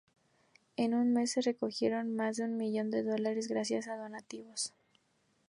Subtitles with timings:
[0.77, 4.73] En un mes, se recogieron más de un millón de dólares gracias a donativos.